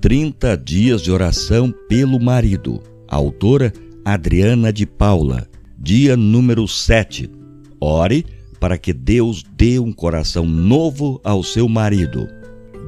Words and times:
30 0.00 0.56
dias 0.56 1.02
de 1.02 1.12
oração 1.12 1.74
pelo 1.86 2.18
marido. 2.18 2.82
Autora 3.06 3.70
Adriana 4.02 4.72
de 4.72 4.86
Paula. 4.86 5.46
Dia 5.78 6.16
número 6.16 6.66
7. 6.66 7.30
Ore 7.78 8.24
para 8.58 8.78
que 8.78 8.94
Deus 8.94 9.44
dê 9.56 9.78
um 9.78 9.92
coração 9.92 10.46
novo 10.46 11.20
ao 11.22 11.42
seu 11.42 11.68
marido. 11.68 12.26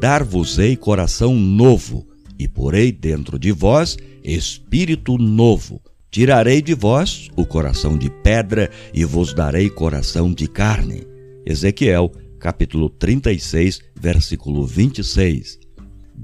Dar-vos-ei 0.00 0.74
coração 0.74 1.34
novo, 1.34 2.06
e 2.38 2.48
porei 2.48 2.90
dentro 2.90 3.38
de 3.38 3.52
vós 3.52 3.96
espírito 4.24 5.18
novo. 5.18 5.80
Tirarei 6.10 6.62
de 6.62 6.74
vós 6.74 7.28
o 7.36 7.44
coração 7.44 7.96
de 7.96 8.10
pedra 8.10 8.70
e 8.92 9.04
vos 9.04 9.34
darei 9.34 9.68
coração 9.68 10.32
de 10.32 10.46
carne. 10.46 11.06
Ezequiel, 11.44 12.10
capítulo 12.38 12.88
36, 12.88 13.80
versículo 13.98 14.66
26. 14.66 15.61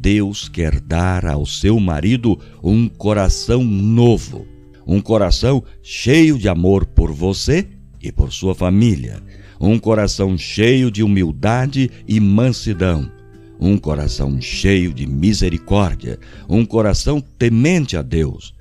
Deus 0.01 0.49
quer 0.49 0.79
dar 0.81 1.27
ao 1.27 1.45
seu 1.45 1.81
marido 1.81 2.39
um 2.63 2.89
coração 2.89 3.65
novo, 3.65 4.47
um 4.87 5.01
coração 5.01 5.63
cheio 5.83 6.39
de 6.39 6.49
amor 6.49 6.87
por 6.87 7.13
você 7.13 7.67
e 8.01 8.13
por 8.13 8.33
sua 8.33 8.55
família, 8.55 9.21
um 9.61 9.77
coração 9.77 10.39
cheio 10.39 10.89
de 10.89 11.03
humildade 11.03 11.91
e 12.07 12.21
mansidão, 12.21 13.11
um 13.59 13.77
coração 13.77 14.41
cheio 14.41 14.95
de 14.95 15.05
misericórdia, 15.05 16.17
um 16.49 16.65
coração 16.65 17.21
temente 17.21 17.97
a 17.97 18.03
Deus. 18.03 18.55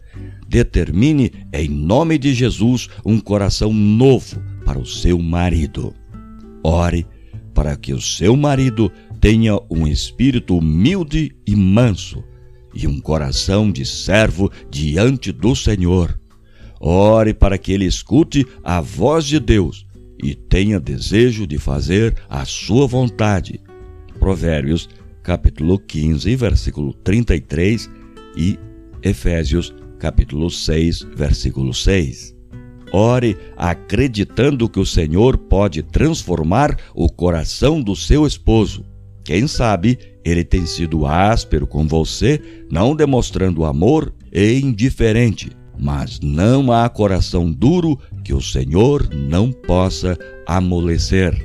Determine, 0.50 1.32
em 1.54 1.70
nome 1.70 2.18
de 2.18 2.34
Jesus, 2.34 2.90
um 3.06 3.20
coração 3.20 3.72
novo 3.72 4.42
para 4.66 4.80
o 4.80 4.86
seu 4.88 5.20
marido. 5.20 5.94
Ore 6.64 7.06
para 7.58 7.76
que 7.76 7.92
o 7.92 8.00
seu 8.00 8.36
marido 8.36 8.92
tenha 9.28 9.60
um 9.70 9.86
espírito 9.86 10.58
humilde 10.58 11.36
e 11.46 11.54
manso 11.54 12.24
e 12.74 12.88
um 12.88 12.98
coração 13.02 13.70
de 13.70 13.86
servo 13.86 14.50
diante 14.72 15.34
do 15.34 15.54
Senhor. 15.54 16.18
Ore 16.80 17.34
para 17.34 17.58
que 17.58 17.74
ele 17.74 17.84
escute 17.84 18.48
a 18.64 18.80
voz 18.80 19.26
de 19.26 19.38
Deus 19.38 19.86
e 20.24 20.34
tenha 20.34 20.80
desejo 20.80 21.46
de 21.46 21.58
fazer 21.58 22.16
a 22.30 22.46
sua 22.46 22.88
vontade. 22.88 23.60
Provérbios, 24.18 24.88
capítulo 25.22 25.78
15, 25.78 26.34
versículo 26.38 26.94
33 26.94 27.90
e 28.38 28.58
Efésios, 29.04 29.76
capítulo 30.00 30.50
6, 30.50 31.06
versículo 31.18 31.74
6. 31.74 32.34
Ore 32.94 33.36
acreditando 33.58 34.70
que 34.70 34.80
o 34.80 34.86
Senhor 34.86 35.38
pode 35.38 35.84
transformar 35.84 36.78
o 36.96 37.10
coração 37.10 37.82
do 37.82 37.94
seu 37.94 38.26
esposo. 38.26 38.86
Quem 39.28 39.46
sabe 39.46 40.00
ele 40.24 40.42
tem 40.46 40.66
sido 40.66 41.06
áspero 41.06 41.68
com 41.68 41.86
você, 41.86 42.42
não 42.72 42.96
demonstrando 42.96 43.66
amor 43.66 44.14
e 44.32 44.58
indiferente. 44.58 45.52
Mas 45.78 46.18
não 46.22 46.72
há 46.72 46.88
coração 46.88 47.52
duro 47.52 48.00
que 48.24 48.34
o 48.34 48.40
Senhor 48.40 49.06
não 49.14 49.52
possa 49.52 50.18
amolecer. 50.48 51.38